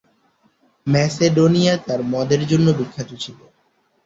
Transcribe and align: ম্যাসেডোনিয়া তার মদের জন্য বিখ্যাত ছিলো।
ম্যাসেডোনিয়া 0.87 1.73
তার 1.87 2.01
মদের 2.13 2.41
জন্য 2.47 2.67
বিখ্যাত 2.79 3.09
ছিলো। 3.23 3.45